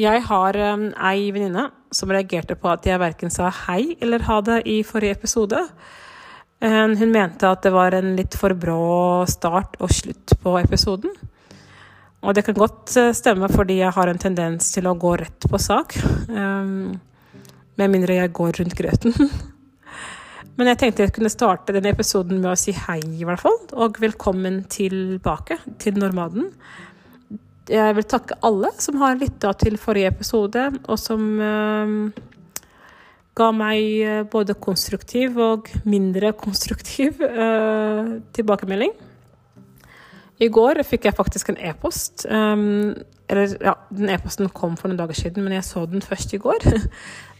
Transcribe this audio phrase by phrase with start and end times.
[0.00, 4.38] Jeg har um, ei venninne som reagerte på at jeg verken sa hei eller ha
[4.46, 5.60] det i forrige episode.
[6.60, 11.12] Um, hun mente at det var en litt for brå start og slutt på episoden.
[12.20, 15.48] Og det kan godt uh, stemme fordi jeg har en tendens til å gå rett
[15.50, 15.98] på sak.
[16.32, 16.96] Um,
[17.80, 19.16] med mindre jeg går rundt grøten.
[20.56, 23.56] Men jeg tenkte jeg kunne starte denne episoden med å si hei, i hvert fall.
[23.80, 26.50] Og velkommen tilbake til Normaden.
[27.70, 31.92] Jeg vil takke alle som har lytta til forrige episode, og som eh,
[33.38, 38.96] ga meg eh, både konstruktiv og mindre konstruktiv eh, tilbakemelding.
[40.40, 42.24] I går fikk jeg faktisk en e-post.
[42.24, 42.94] Um,
[43.28, 46.42] eller ja, den e-posten kom for noen dager siden, men jeg så den først i
[46.42, 46.64] går.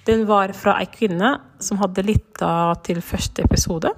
[0.08, 3.90] Den var fra ei kvinne som hadde lytta til første episode,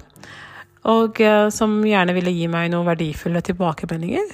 [0.91, 4.33] og uh, som gjerne ville gi meg noen verdifulle tilbakemeldinger.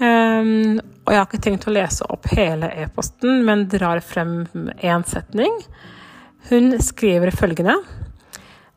[0.00, 4.46] Um, og jeg har ikke tenkt å lese opp hele e-posten, men drar frem
[4.80, 5.52] én setning.
[6.48, 7.74] Hun skriver følgende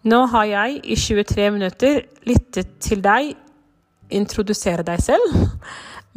[0.03, 3.37] Nå har jeg i 23 minutter lyttet til deg
[4.13, 5.37] introdusere deg selv,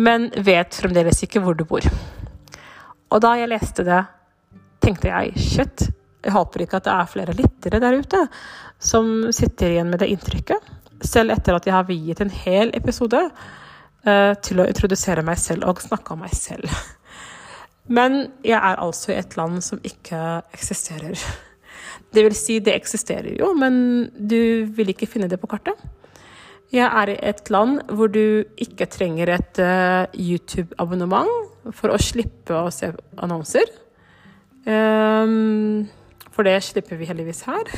[0.02, 1.86] men vet fremdeles ikke hvor du bor.
[3.14, 4.00] Og da jeg leste det,
[4.82, 5.86] tenkte jeg shit,
[6.26, 8.24] jeg håper ikke at det er flere lyttere der ute
[8.82, 10.74] som sitter igjen med det inntrykket,
[11.06, 13.22] selv etter at jeg har viet en hel episode
[14.06, 16.70] til å introdusere meg selv og snakke om meg selv.
[17.86, 20.20] Men jeg er altså i et land som ikke
[20.54, 21.18] eksisterer.
[22.14, 25.78] Det vil si, det eksisterer jo, men du vil ikke finne det på kartet.
[26.74, 31.30] Jeg er i et land hvor du ikke trenger et uh, YouTube-abonnement
[31.76, 32.90] for å slippe å se
[33.22, 33.70] annonser.
[34.66, 35.86] Um,
[36.34, 37.70] for det slipper vi heldigvis her.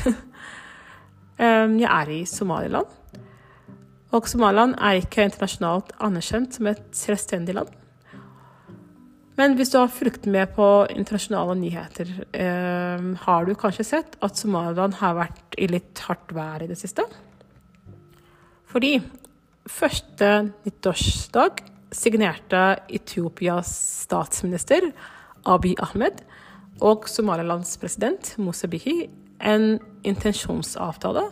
[1.37, 2.89] um, jeg er i Somaliland.
[4.15, 7.69] Og Somaliland er ikke internasjonalt anerkjent som et selvstendig land.
[9.39, 14.35] Men hvis du har fulgt med på internasjonale nyheter, eh, har du kanskje sett at
[14.35, 17.05] Somaliland har vært i litt hardt vær i det siste?
[18.67, 18.97] Fordi
[19.69, 21.63] første nyttårsdag
[21.95, 23.71] signerte Etiopias
[24.03, 24.91] statsminister
[25.47, 26.21] Abiy Ahmed
[26.81, 29.07] og Somalilands president Musa Bihi
[29.39, 31.29] en intensjonsavtale,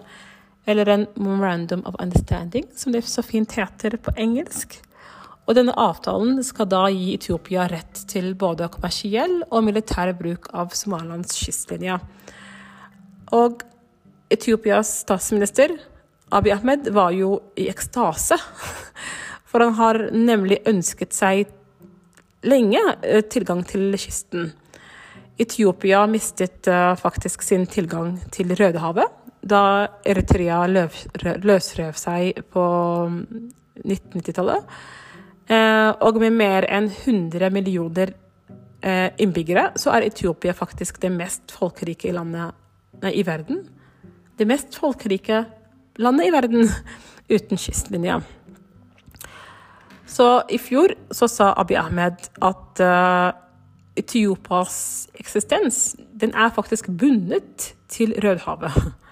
[0.68, 4.76] eller en memorandum of understanding, som det så fint heter på engelsk.
[5.48, 10.76] Og denne avtalen skal da gi Etiopia rett til både kommersiell og militær bruk av
[10.76, 11.96] Somalilands kystlinje.
[13.32, 13.64] Og
[14.34, 15.78] Etiopias statsminister
[16.36, 18.36] Abiy Ahmed var jo i ekstase.
[19.48, 21.48] For han har nemlig ønsket seg
[22.44, 24.52] lenge eh, tilgang til kysten.
[25.40, 29.17] Etiopia mistet uh, faktisk sin tilgang til Rødehavet
[29.50, 29.64] da
[30.08, 32.64] Eritrea løsrev seg på
[33.84, 34.78] 1990-tallet.
[35.48, 38.12] Uh, eh, og med mer enn 100 millioner
[38.84, 42.56] uh, innbyggere, så er Etiopia faktisk det mest folkerike landet
[43.04, 43.64] nei, i verden.
[44.38, 45.46] Det mest folkerike
[46.04, 46.68] landet i verden
[47.36, 48.20] uten kystlinja.
[50.08, 53.32] Så i fjor så sa Abiy Ahmed at uh,
[53.98, 58.72] Etiopias eksistens den er faktisk bundet til Rødhavet.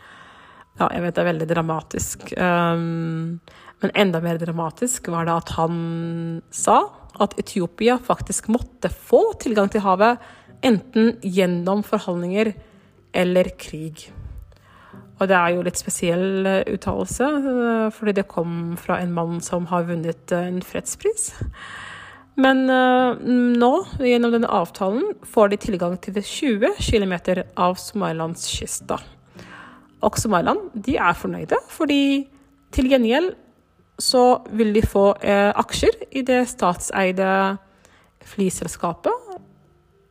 [0.79, 2.27] Ja, jeg vet det er veldig dramatisk.
[2.35, 3.39] Um,
[3.83, 5.75] men enda mer dramatisk var det at han
[6.51, 6.79] sa
[7.21, 10.19] at Etiopia faktisk måtte få tilgang til havet,
[10.65, 12.51] enten gjennom forhandlinger
[13.15, 14.09] eller krig.
[15.15, 19.39] Og det er jo litt spesiell eh, uttalelse, eh, fordi det kom fra en mann
[19.43, 21.29] som har vunnet eh, en fredspris.
[22.35, 23.69] Men nå,
[24.03, 27.13] gjennom denne avtalen, får de tilgang til 20 km
[27.55, 28.91] av Somalilands kyst.
[30.05, 32.27] Og Somaliland de er fornøyde, fordi
[32.75, 33.33] til gjengjeld
[33.99, 37.29] så vil de få eh, aksjer i det statseide
[38.25, 39.39] flyselskapet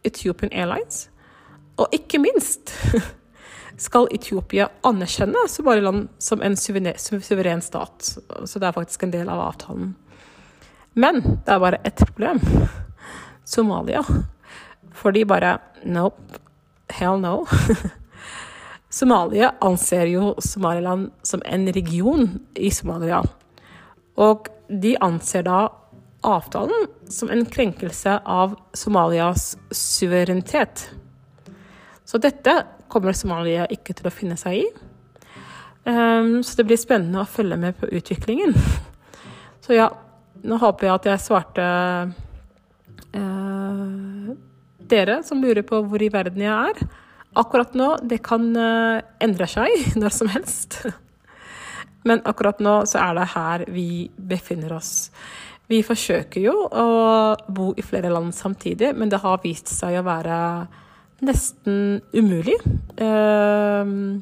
[0.05, 1.09] Ethiopian Airlines.
[1.77, 2.73] Og ikke minst
[3.87, 8.15] skal Etiopia anerkjenne Somaliland som en suveren stat.
[8.45, 9.95] Så det er faktisk en del av avtalen.
[10.95, 12.41] Men det er bare ett problem.
[13.45, 14.05] Somalia.
[14.95, 16.41] For de bare Nope.
[16.91, 17.45] Hell no.
[18.95, 23.23] Somalia anser jo Somaliland som en region i Somalia.
[24.15, 25.65] Og de anser da
[26.23, 30.87] avtalen som en krenkelse av Somalias suverenitet.
[32.05, 32.55] Så dette
[32.89, 34.65] kommer Somalia ikke til å finne seg i.
[35.91, 38.55] Um, så det blir spennende å følge med på utviklingen.
[39.65, 39.91] Så ja,
[40.47, 41.67] nå håper jeg at jeg svarte
[43.19, 44.35] uh,
[44.87, 46.95] dere som lurer på hvor i verden jeg er.
[47.35, 50.79] Akkurat nå, det kan uh, endre seg når som helst.
[52.05, 55.11] Men akkurat nå så er det her vi befinner oss.
[55.71, 56.87] Vi forsøker jo å
[57.49, 60.39] bo i flere land samtidig, men det har vist seg å være
[61.25, 62.59] nesten umulig.
[63.01, 64.21] Uh,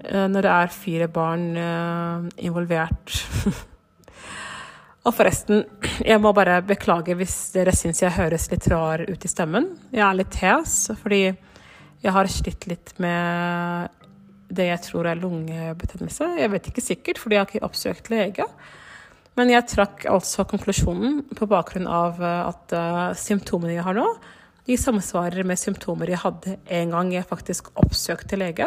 [0.00, 1.50] når det er fire barn
[2.40, 3.18] involvert.
[5.06, 5.64] Og forresten,
[6.10, 9.70] jeg må bare beklage hvis dere syns jeg høres litt rar ut i stemmen.
[9.94, 11.22] Jeg er litt hes, fordi
[12.00, 13.96] jeg har slitt litt med
[14.50, 16.26] det jeg tror er lungebetennelse.
[16.40, 18.46] Jeg vet ikke sikkert, fordi jeg har ikke oppsøkt lege.
[19.38, 24.06] Men jeg trakk altså konklusjonen på bakgrunn av at uh, symptomene jeg har nå,
[24.66, 28.66] de samsvarer med symptomer jeg hadde en gang jeg faktisk oppsøkte lege.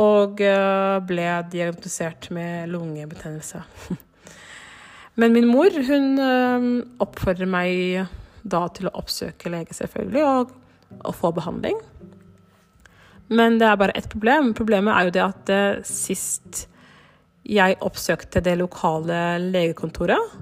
[0.00, 3.60] Og uh, ble diagnostisert med lungebetennelse.
[5.20, 6.14] Men min mor hun
[7.04, 8.06] oppfordrer meg
[8.42, 10.54] da til å oppsøke lege, selvfølgelig, og,
[11.04, 11.76] og få behandling.
[13.32, 14.52] Men det er bare ett problem.
[14.56, 16.66] Problemet er jo det at uh, sist
[17.42, 20.34] jeg oppsøkte det lokale legekontoret,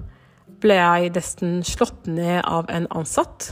[0.61, 3.49] ble jeg nesten slått ned av en ansatt.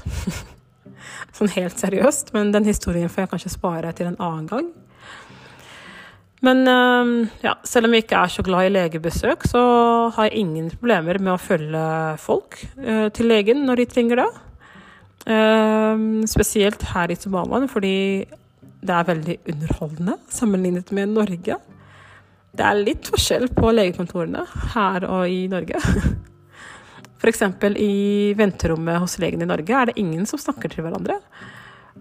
[1.38, 4.70] sånn helt seriøst, men den historien får jeg kanskje spare til en annen gang.
[6.46, 9.64] Men uh, ja, selv om jeg ikke er så glad i legebesøk, så
[10.16, 11.88] har jeg ingen problemer med å følge
[12.22, 14.30] folk uh, til legen når de trenger det.
[16.32, 18.24] Spesielt her i Somaliland, fordi
[18.80, 21.58] det er veldig underholdende sammenlignet med Norge.
[22.50, 25.82] Det er litt forskjell på legekontorene her og i Norge.
[27.20, 27.44] F.eks.
[27.76, 31.20] i venterommet hos legen i Norge er det ingen som snakker til hverandre.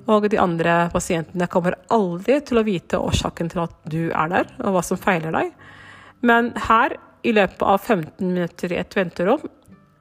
[0.09, 4.53] Og de andre pasientene kommer aldri til å vite årsaken til at du er der,
[4.63, 5.51] og hva som feiler deg.
[6.23, 6.95] Men her,
[7.27, 9.43] i løpet av 15 minutter i et venterom,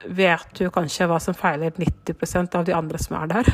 [0.06, 3.50] vet du kanskje hva som feiler 90% av de andre som er der.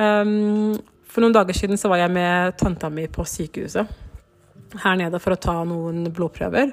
[0.00, 0.80] Um,
[1.12, 4.00] for noen dager siden så var jeg med tanta mi på sykehuset
[4.80, 6.72] her nede for å ta noen blodprøver.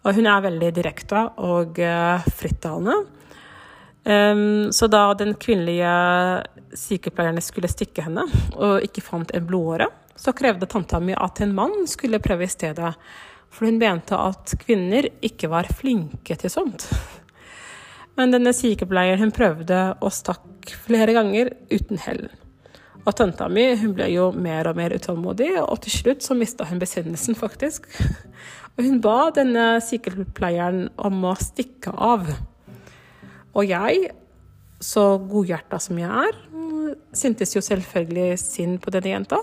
[0.00, 2.96] Og hun er veldig direkte og uh, frittalende.
[4.00, 5.90] Um, så da den kvinnelige
[6.74, 8.24] sykepleierne skulle stikke henne
[8.56, 12.52] og ikke fant en blodåre, så krevde tanta mi at en mann skulle prøve i
[12.52, 12.94] stedet.
[13.50, 16.86] For hun mente at kvinner ikke var flinke til sånt.
[18.18, 22.26] Men denne sykepleieren hun prøvde og stakk flere ganger uten hell.
[23.06, 26.66] Og tanta mi hun ble jo mer og mer utålmodig, og til slutt så mista
[26.68, 27.88] hun besinnelsen, faktisk.
[28.78, 32.28] Og hun ba denne sykepleieren om å stikke av.
[33.50, 34.12] Og jeg,
[34.80, 36.38] så godhjerta som jeg er,
[37.12, 39.40] syntes jo selvfølgelig synd på denne jenta,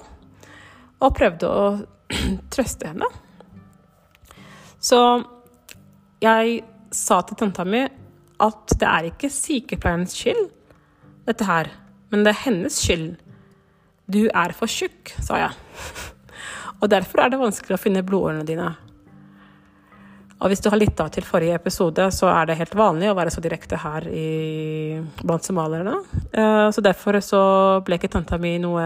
[0.98, 1.68] og prøvde å
[2.54, 3.12] trøste henne.
[4.80, 5.02] Så
[6.24, 6.62] jeg
[6.96, 7.84] sa til tanta mi
[8.42, 10.48] at det er ikke sykepleierens skyld,
[11.28, 11.70] dette her,
[12.10, 13.18] men det er hennes skyld
[14.08, 15.52] 'Du er for tjukk', sa jeg.
[16.82, 18.76] Og derfor er det vanskelig å finne blodårene dine.
[20.38, 23.34] Og hvis du har lytta til forrige episode, så er det helt vanlig å være
[23.34, 25.96] så direkte her i, blant somalierne.
[26.32, 27.42] Eh, så derfor så
[27.86, 28.86] ble ikke tanta mi noe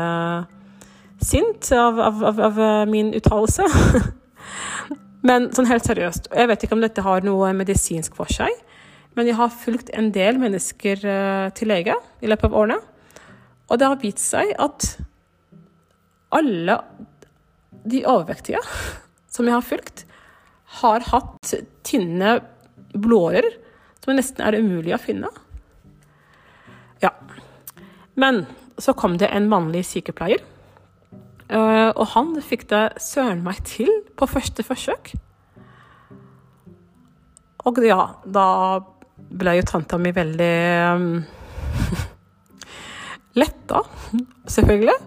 [1.21, 3.67] sint av, av, av, av min uttalelse.
[5.27, 8.49] Men sånn helt seriøst, jeg vet ikke om dette har noe medisinsk for seg,
[9.13, 12.77] men jeg har fulgt en del mennesker eh, til lege i løpet av årene.
[13.67, 14.87] Og det har vist seg at
[16.35, 16.77] alle
[17.87, 18.61] de overvektige
[19.31, 20.05] som jeg har fulgt,
[20.81, 21.53] har hatt
[21.87, 22.39] tynne
[22.93, 23.47] blåårer
[24.03, 25.29] som nesten er umulig å finne.
[27.03, 27.11] Ja.
[28.19, 28.45] Men
[28.81, 30.41] så kom det en mannlig sykepleier,
[31.49, 35.13] eh, og han fikk det søren meg til på første forsøk.
[37.69, 38.47] Og ja, da
[39.31, 40.55] ble jo tanta mi veldig
[40.97, 41.11] um,
[43.37, 43.83] letta,
[44.49, 44.97] selvfølgelig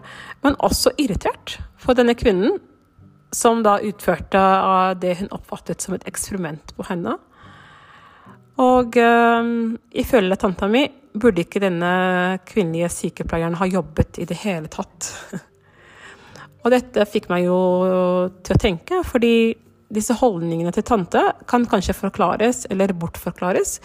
[0.44, 2.58] men også irritert for denne kvinnen,
[3.34, 4.42] som da utførte
[5.00, 7.16] det hun oppfattet som et eksperiment på henne.
[8.62, 9.48] Og øh,
[9.90, 11.94] ifølge tanta mi burde ikke denne
[12.46, 15.10] kvinnelige sykepleieren ha jobbet i det hele tatt.
[16.64, 17.58] Og dette fikk meg jo
[18.46, 19.54] til å tenke, fordi
[19.94, 23.78] disse holdningene til tante kan kanskje forklares eller bortforklares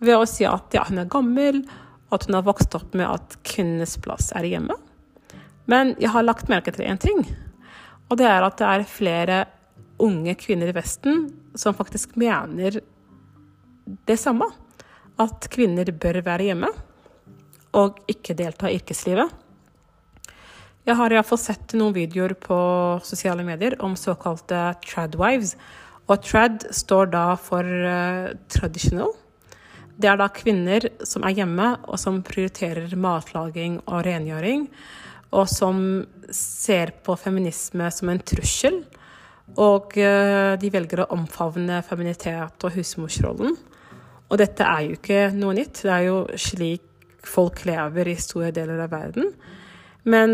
[0.00, 1.64] ved å si at ja, hun er gammel,
[2.10, 4.76] at hun har vokst opp med at kvinnenes plass er hjemme.
[5.70, 7.22] Men jeg har lagt merke til én ting,
[8.10, 9.42] og det er at det er flere
[10.02, 12.80] unge kvinner i Vesten som faktisk mener
[14.08, 14.48] det samme.
[15.20, 16.70] At kvinner bør være hjemme
[17.76, 19.28] og ikke delta i yrkeslivet.
[20.88, 22.56] Jeg har iallfall sett noen videoer på
[23.06, 25.54] sosiale medier om såkalte tradwives.
[26.10, 29.12] Og trad står da for uh, traditional.
[30.00, 34.66] Det er da kvinner som er hjemme, og som prioriterer matlaging og rengjøring
[35.36, 35.82] og som
[36.34, 38.82] ser på feminisme som en trussel.
[39.58, 43.56] Og eh, de velger å omfavne feminitet og husmorsrollen.
[44.30, 45.82] Og dette er jo ikke noe nytt.
[45.82, 46.86] Det er jo slik
[47.26, 49.32] folk lever i store deler av verden.
[50.08, 50.30] Men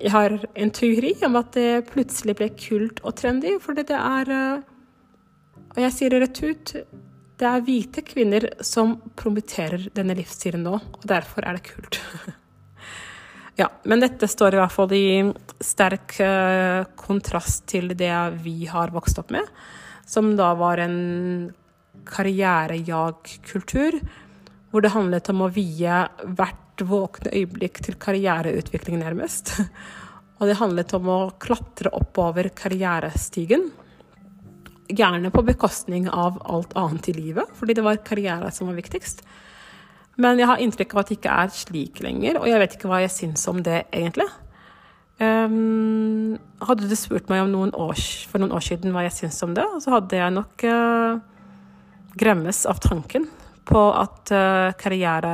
[0.00, 4.36] jeg har en teori om at det plutselig ble kult og trendy, fordi det er
[4.36, 4.68] eh,
[5.72, 6.70] Og jeg sier det rett ut
[7.42, 11.98] det er hvite kvinner som promoterer denne livsstilen nå, og derfor er det kult.
[13.60, 15.06] ja, men dette står i hvert fall i
[15.62, 19.48] sterk uh, kontrast til det vi har vokst opp med,
[20.06, 21.50] som da var en
[22.06, 23.98] karrierejag-kultur,
[24.70, 25.98] hvor det handlet om å vie
[26.38, 29.56] hvert våkne øyeblikk til karriereutvikling, nærmest.
[30.38, 33.68] Og det handlet om å klatre oppover karrierestigen
[34.92, 39.22] Gjerne på bekostning av alt annet i livet, fordi det var karriere som var viktigst.
[40.20, 42.90] Men jeg har inntrykk av at det ikke er slik lenger, og jeg vet ikke
[42.90, 44.28] hva jeg syns om det egentlig.
[45.22, 46.34] Um,
[46.64, 49.64] hadde du spurt meg noen år, for noen år siden hva jeg syns om det,
[49.84, 51.20] så hadde jeg nok uh,
[52.18, 53.28] gremmes av tanken
[53.68, 55.32] på at uh, karriere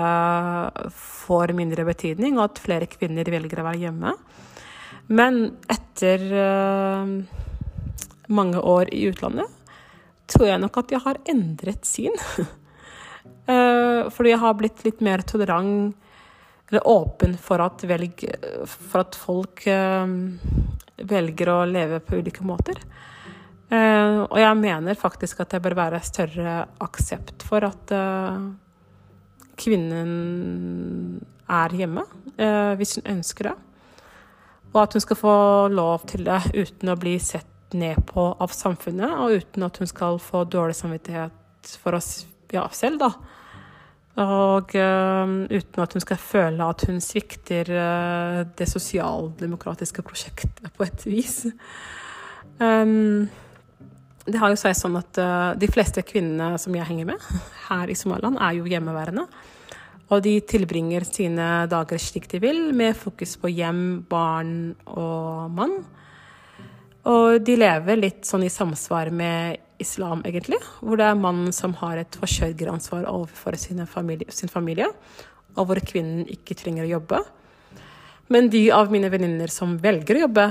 [0.94, 4.14] får mindre betydning, og at flere kvinner velger å være hjemme.
[5.08, 5.40] Men
[5.72, 7.46] etter uh,
[8.28, 9.48] mange år i utlandet,
[10.28, 12.16] tror jeg nok at jeg har endret syn.
[13.48, 15.96] Eh, fordi jeg har blitt litt mer tolerant,
[16.68, 18.26] eller åpen for at, velg,
[18.68, 20.04] for at folk uh,
[21.00, 22.76] velger å leve på ulike måter.
[23.72, 27.94] Uh, og jeg mener faktisk at det bør være større aksept for at
[29.64, 30.12] kvinnen
[31.48, 32.04] er hjemme,
[32.76, 33.56] hvis hun ønsker det.
[34.74, 35.36] Og at hun skal få
[35.72, 39.90] lov til det uten å bli sett ned på av samfunnet, og uten at hun
[39.90, 42.22] skal få dårlig samvittighet for oss
[42.54, 43.12] ja, selv, da.
[44.18, 50.86] Og øh, uten at hun skal føle at hun svikter øh, det sosialdemokratiske prosjektet på
[50.88, 51.44] et vis.
[52.58, 53.28] Um,
[54.26, 57.28] det har jo seg sånn at øh, de fleste kvinnene som jeg henger med
[57.68, 59.28] her i Somaliland, er jo hjemmeværende.
[60.08, 65.78] Og de tilbringer sine dager slik de vil, med fokus på hjem, barn og mann.
[67.06, 70.58] Og de lever litt sånn i samsvar med islam, egentlig.
[70.82, 74.88] Hvor det er mannen som har et forsørgeransvar overfor familie, sin familie,
[75.56, 77.22] og hvor kvinnen ikke trenger å jobbe.
[78.28, 80.48] Men de av mine venninner som velger å jobbe,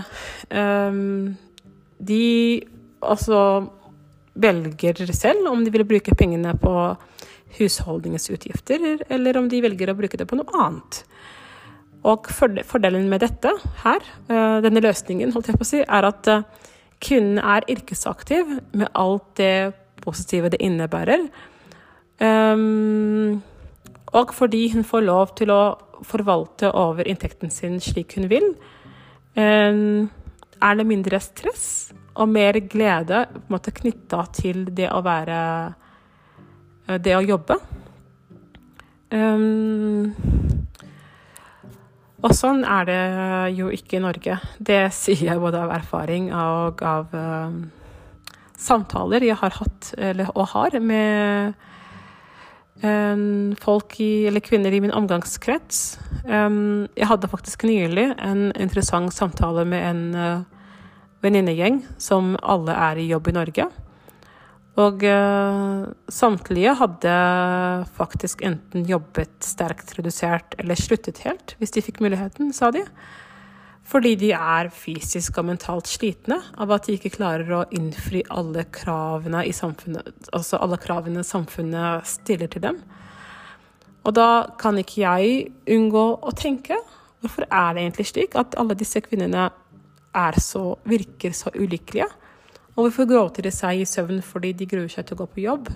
[0.50, 1.36] um,
[2.00, 2.24] de
[3.06, 3.42] altså
[4.38, 6.74] velger selv om de vil bruke pengene på
[7.58, 11.04] husholdningens utgifter, eller om de velger å bruke det på noe annet.
[12.06, 13.52] Og fordelen med dette
[13.84, 16.46] her, eh, denne løsningen, holdt jeg på å si, er at eh,
[17.02, 21.28] kvinnen er yrkesaktiv med alt det positive det innebærer.
[22.20, 23.44] Um,
[24.18, 28.48] og fordi hun får lov til å forvalte over inntekten sin slik hun vil,
[29.38, 30.10] um,
[30.58, 35.42] er det mindre stress og mer glede knytta til det å være
[37.04, 37.58] Det å jobbe.
[39.12, 40.47] Um,
[42.28, 43.02] og sånn er det
[43.56, 44.38] jo ikke i Norge.
[44.60, 47.56] Det sier jeg både av erfaring og av uh,
[48.60, 51.56] samtaler jeg har hatt, eller, og har, med
[52.84, 55.82] um, folk i, eller kvinner i min omgangskrets.
[56.28, 60.46] Um, jeg hadde faktisk nylig en interessant samtale med en
[61.24, 63.72] venninnegjeng som alle er i jobb i Norge.
[64.78, 67.14] Og uh, samtlige hadde
[67.98, 72.84] faktisk enten jobbet sterkt redusert eller sluttet helt, hvis de fikk muligheten, sa de.
[73.88, 78.68] Fordi de er fysisk og mentalt slitne av at de ikke klarer å innfri alle
[78.76, 82.82] kravene samfunnet, altså alle kravene samfunnet stiller til dem.
[84.04, 84.30] Og da
[84.60, 86.78] kan ikke jeg unngå å tenke
[87.24, 89.50] hvorfor er det egentlig slik at alle disse kvinnene
[90.42, 92.08] så, virker så ulykkelige?
[92.78, 95.46] Og hvorfor gråter de seg i søvn fordi de gruer seg til å gå på
[95.48, 95.72] jobb?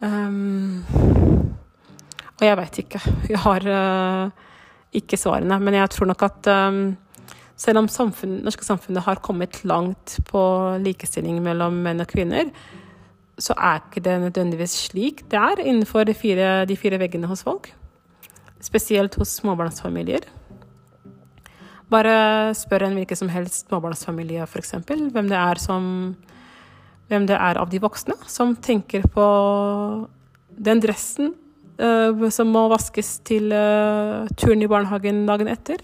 [0.00, 0.80] Um,
[2.38, 3.00] og jeg veit ikke.
[3.28, 4.46] Jeg har uh,
[4.96, 5.58] ikke svarene.
[5.60, 6.80] Men jeg tror nok at um,
[7.60, 10.42] selv om samfunnet, norske samfunnet har kommet langt på
[10.80, 12.48] likestilling mellom menn og kvinner,
[13.38, 17.44] så er ikke det nødvendigvis slik det er innenfor de fire, de fire veggene hos
[17.46, 17.68] folk.
[18.64, 20.24] Spesielt hos småbarnsfamilier.
[21.88, 25.32] Bare spør en hvilken som helst småbarnsfamilie, f.eks., hvem
[27.08, 29.26] Hvem det er av de voksne som tenker på
[30.52, 31.30] den dressen
[31.80, 35.80] uh, som må vaskes til uh, turen i barnehagen dagen etter.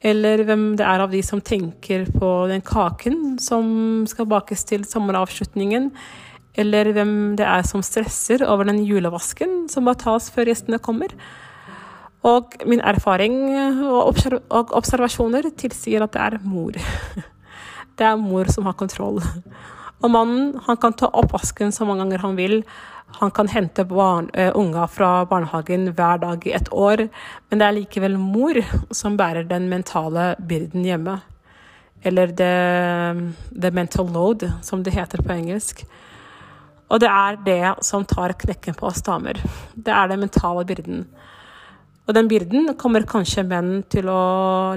[0.00, 4.86] Eller hvem det er av de som tenker på den kaken som skal bakes til
[4.88, 5.90] sommeravslutningen.
[6.58, 11.12] Eller hvem det er som stresser over den julevasken som må tas før gjestene kommer.
[12.26, 13.36] Og min erfaring
[13.86, 14.16] og,
[14.50, 16.78] observasjoner tilsier at det er mor.
[17.98, 19.16] Det er mor som har kontroll.
[19.98, 22.62] Og mannen han kan ta oppvasken så mange ganger han vil,
[23.18, 27.08] Han kan hente barn, unger fra barnehagen hver dag i et år,
[27.48, 28.60] men det er likevel mor
[28.92, 31.14] som bærer den mentale byrden hjemme.
[32.04, 35.86] Eller the, the mental load, som det heter på engelsk.
[36.88, 39.40] Og det er det som tar knekken på oss damer.
[39.74, 41.06] Det er den mentale byrden.
[42.08, 44.20] Og den byrden kommer kanskje menn til å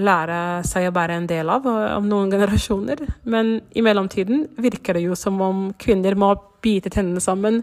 [0.04, 5.06] lære seg å bære en del av om noen generasjoner, men i mellomtiden virker det
[5.06, 7.62] jo som om kvinner må bite tennene sammen,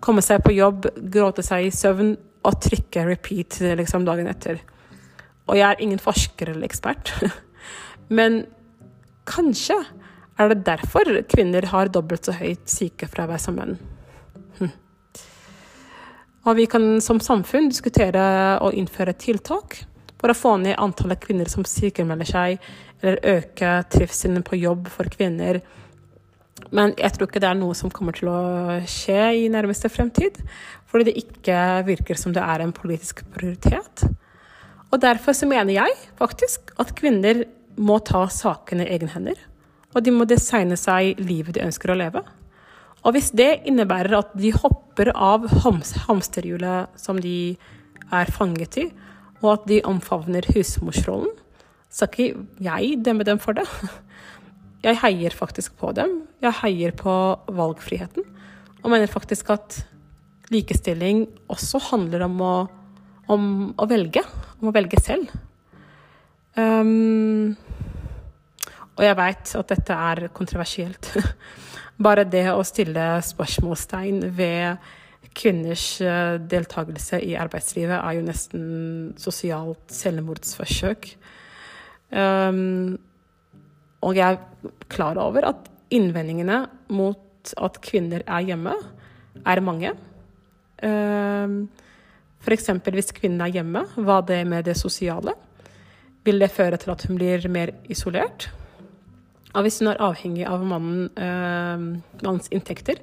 [0.00, 2.14] komme seg på jobb, gråte seg i søvn
[2.48, 4.64] og trykke repeat liksom dagen etter.
[5.50, 7.12] Og jeg er ingen forsker eller ekspert,
[8.16, 8.46] men
[9.28, 9.82] kanskje
[10.40, 13.76] er det derfor kvinner har dobbelt så høyt sykefravær som menn.
[16.48, 18.22] Og vi kan som samfunn diskutere
[18.64, 19.82] å innføre tiltak
[20.20, 22.64] for å få ned antallet kvinner som sykemelder seg,
[23.00, 25.60] eller øke trivselen på jobb for kvinner.
[26.76, 28.40] Men jeg tror ikke det er noe som kommer til å
[28.88, 30.40] skje i nærmeste fremtid,
[30.90, 34.04] fordi det ikke virker som det er en politisk prioritet.
[34.90, 37.44] Og derfor så mener jeg faktisk at kvinner
[37.80, 39.38] må ta sakene i egne hender.
[39.94, 42.22] Og de må designe seg livet de ønsker å leve.
[43.00, 47.56] Og hvis det innebærer at de hopper av hamsterhjulet som de
[48.12, 48.86] er fanget i,
[49.40, 51.32] og at de omfavner husmorsrollen,
[51.90, 53.66] skal ikke jeg dømme dem for det.
[54.80, 56.22] Jeg heier faktisk på dem.
[56.40, 57.12] Jeg heier på
[57.52, 58.24] valgfriheten.
[58.80, 59.74] Og mener faktisk at
[60.48, 62.54] likestilling også handler om å,
[63.28, 63.44] om
[63.76, 64.22] å velge.
[64.62, 65.28] Om å velge selv.
[66.56, 67.52] Um,
[68.96, 71.12] og jeg veit at dette er kontroversielt.
[72.00, 74.90] Bare det å stille spørsmålstegn ved
[75.36, 78.62] kvinners eh, deltakelse i arbeidslivet er jo nesten
[79.20, 81.10] sosialt selvmordsforsøk.
[82.10, 82.96] Um,
[84.02, 88.74] og jeg er klar over at innvendingene mot at kvinner er hjemme,
[89.46, 89.92] er mange.
[90.82, 91.62] Um,
[92.40, 92.72] F.eks.
[92.88, 95.36] hvis kvinnen er hjemme, hva det med det sosiale?
[96.24, 98.48] Vil det føre til at hun blir mer isolert?
[99.50, 103.00] Og hvis hun er avhengig av mannen, eh, mannens inntekter,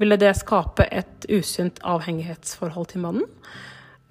[0.00, 3.28] ville det skape et usunt avhengighetsforhold til mannen.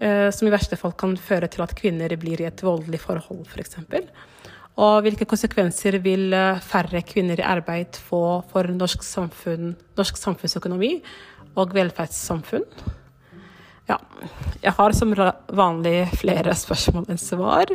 [0.02, 3.46] Eh, som i verste fall kan føre til at kvinner blir i et voldelig forhold,
[3.46, 3.78] f.eks.
[4.82, 10.96] Og hvilke konsekvenser vil eh, færre kvinner i arbeid få for norsk, samfunn, norsk samfunnsøkonomi
[11.60, 12.66] og velferdssamfunn?
[13.90, 13.98] Ja,
[14.64, 17.74] jeg har som vanlig flere spørsmål enn svar.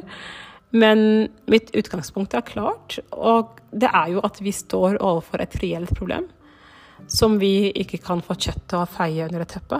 [0.74, 5.92] Men mitt utgangspunkt er klart, og det er jo at vi står overfor et reelt
[5.96, 6.26] problem
[7.12, 9.78] som vi ikke kan fortsette å feie under et teppe.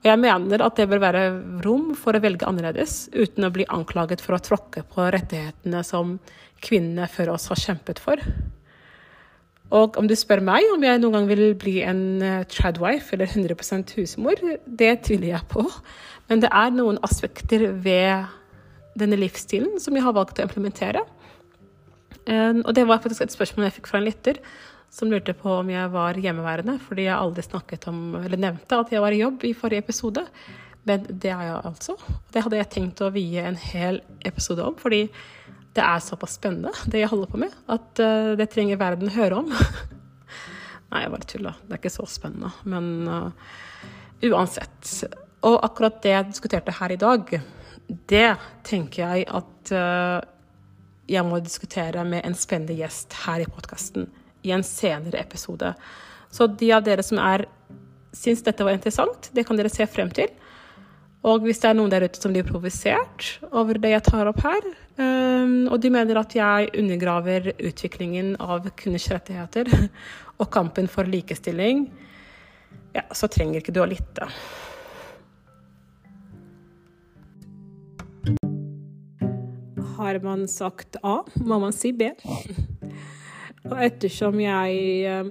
[0.00, 1.24] Og jeg mener at det bør være
[1.64, 6.16] rom for å velge annerledes, uten å bli anklaget for å tråkke på rettighetene som
[6.64, 8.22] kvinnene før oss har kjempet for.
[9.76, 13.30] Og om du spør meg om jeg noen gang vil bli en eh, tradwife eller
[13.30, 15.62] 100% husmor, det tviler jeg på.
[16.30, 18.24] Men det er noen aspekter ved
[18.98, 21.04] denne livsstilen som jeg har valgt å implementere.
[22.26, 24.40] Um, og det var faktisk et spørsmål jeg fikk fra en lytter
[24.90, 28.90] som lurte på om jeg var hjemmeværende, fordi jeg aldri snakket om, eller nevnte at
[28.92, 30.24] jeg var i jobb i forrige episode.
[30.88, 31.94] Men det er jeg altså.
[32.32, 35.04] Det hadde jeg tenkt å vie en hel episode om, fordi
[35.76, 39.44] det er såpass spennende, det jeg holder på med, at uh, det trenger verden høre
[39.44, 39.52] om.
[40.90, 41.54] Nei, jeg bare tulla.
[41.62, 42.50] Det er ikke så spennende.
[42.66, 43.50] Men uh,
[44.26, 44.90] uansett.
[45.46, 47.30] Og akkurat det jeg diskuterte her i dag,
[48.10, 48.34] det
[48.66, 50.20] tenker jeg at uh,
[51.10, 54.06] jeg må diskutere med en spennende gjest her i podkasten
[54.46, 55.72] i en senere episode.
[56.30, 57.46] Så de av dere som er
[58.16, 60.30] syns dette var interessant, det kan dere se frem til.
[61.26, 64.40] Og hvis det er noen der ute som blir provosert over det jeg tar opp
[64.40, 69.68] her, um, og de mener at jeg undergraver utviklingen av kvinners rettigheter
[70.40, 71.84] og kampen for likestilling,
[72.96, 74.30] ja, så trenger ikke du å lytte.
[80.00, 82.10] Har man sagt A, må man si B.
[83.68, 85.30] Og ettersom jeg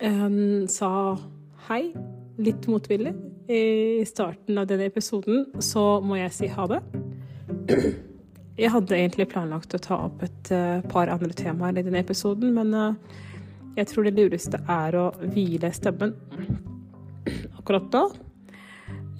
[0.00, 0.90] um, sa
[1.68, 1.82] hei
[2.40, 3.12] litt motvillig
[3.52, 6.80] i starten av denne episoden, så må jeg si ha det.
[8.54, 12.54] Jeg hadde egentlig planlagt å ta opp et uh, par andre temaer i denne episoden,
[12.56, 13.20] men uh,
[13.74, 16.14] jeg tror det lureste er å hvile stemmen
[17.58, 18.04] akkurat da.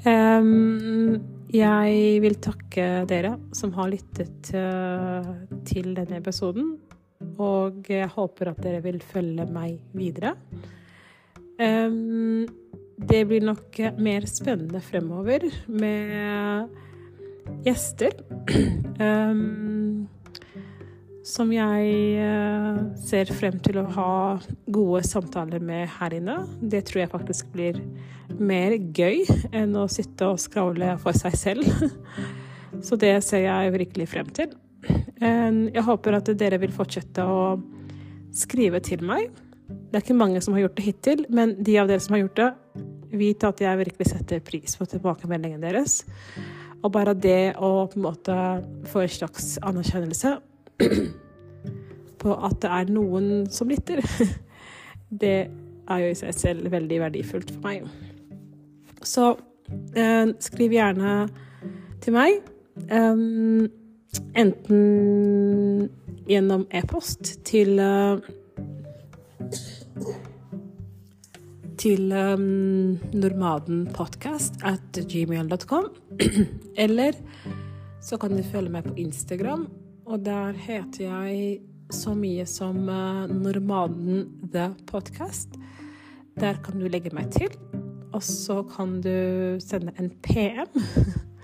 [0.04, 5.28] Um, jeg vil takke dere som har lyttet uh,
[5.66, 6.74] til denne episoden.
[7.40, 10.34] Og jeg håper at dere vil følge meg videre.
[11.54, 16.68] Det blir nok mer spennende fremover med
[17.64, 18.18] gjester.
[21.24, 24.10] Som jeg eh, ser frem til å ha
[24.68, 26.42] gode samtaler med her inne.
[26.60, 27.78] Det tror jeg faktisk blir
[28.36, 29.24] mer gøy
[29.56, 31.88] enn å sitte og skravle for seg selv.
[32.86, 34.52] Så det ser jeg virkelig frem til.
[35.24, 37.54] Jeg håper at dere vil fortsette å
[38.36, 39.30] skrive til meg.
[39.68, 42.24] Det er ikke mange som har gjort det hittil, men de av dere som har
[42.26, 42.50] gjort det,
[43.14, 46.02] vit at jeg virkelig setter pris på tilbakemeldingen deres.
[46.82, 48.40] Og bare det å på en måte
[48.90, 50.34] få en slags anerkjennelse
[52.22, 54.02] på at det er noen som lytter,
[55.22, 55.36] det
[55.84, 57.88] er jo i seg selv veldig verdifullt for meg.
[59.04, 59.34] Så
[59.96, 61.16] eh, skriv gjerne
[62.04, 62.40] til meg.
[62.90, 63.68] Um,
[64.34, 65.90] enten
[66.26, 68.18] gjennom e-post til uh,
[71.84, 75.90] til um, nomadenpodkast at gmail.com.
[76.84, 77.12] Eller
[78.02, 79.66] så kan du følge meg på Instagram,
[80.06, 81.60] og der heter jeg
[81.94, 82.76] så mye som
[83.30, 85.56] Normaden the podcast.
[86.40, 87.52] Der kan du legge meg til,
[88.12, 90.70] og så kan du sende en PM.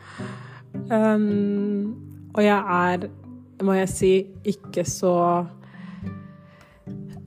[0.96, 3.08] um, og jeg er,
[3.62, 4.12] må jeg si,
[4.44, 5.14] ikke så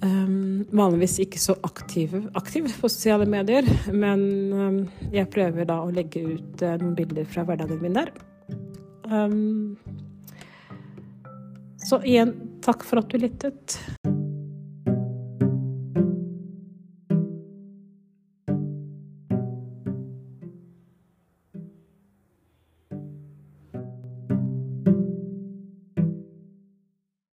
[0.04, 4.80] um, vanligvis ikke så aktiv, aktiv, på sosiale medier, men um,
[5.13, 8.12] jeg prøver da å legge ut uh, noen bilder fra hverdagen min der.
[9.12, 9.76] Um,
[11.93, 12.32] så igjen,
[12.65, 13.77] takk for at du lyttet.